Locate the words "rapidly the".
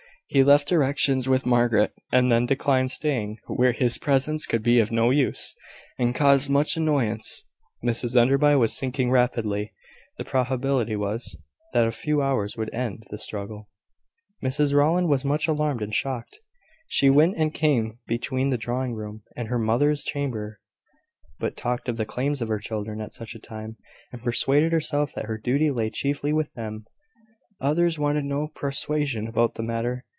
9.11-10.23